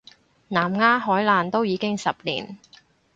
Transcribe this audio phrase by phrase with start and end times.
[0.47, 2.57] 南丫海難都已經十年